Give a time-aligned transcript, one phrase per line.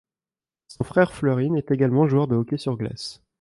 [0.67, 3.21] Son frère Flurin est également joueur de hockey sur glace.